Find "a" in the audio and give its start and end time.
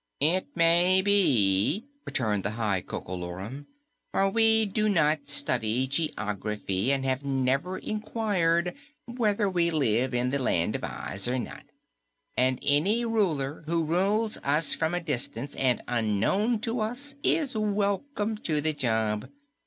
14.95-14.99